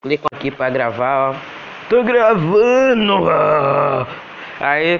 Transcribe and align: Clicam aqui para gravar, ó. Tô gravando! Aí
Clicam 0.00 0.28
aqui 0.32 0.48
para 0.48 0.70
gravar, 0.70 1.30
ó. 1.30 1.34
Tô 1.90 2.04
gravando! 2.04 3.26
Aí 4.60 4.96